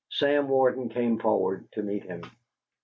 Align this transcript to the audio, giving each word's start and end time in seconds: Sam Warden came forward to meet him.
Sam 0.09 0.47
Warden 0.49 0.89
came 0.89 1.19
forward 1.19 1.71
to 1.73 1.83
meet 1.83 2.05
him. 2.05 2.23